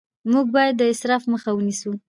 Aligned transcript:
موږ 0.31 0.45
باید 0.55 0.75
د 0.77 0.81
اسراف 0.93 1.23
مخه 1.33 1.49
ونیسو 1.53 1.91